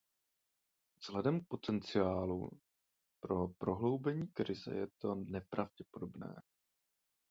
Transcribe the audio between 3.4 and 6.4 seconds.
prohloubení krize je to nepravděpodobné.